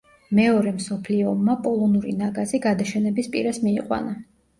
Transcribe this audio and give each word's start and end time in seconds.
მეორე 0.37 0.71
მსოფლიო 0.77 1.27
ომმა 1.31 1.55
პოლონური 1.67 2.13
ნაგაზი 2.21 2.61
გადაშენების 2.65 3.29
პირას 3.37 3.61
მიიყვანა. 3.67 4.17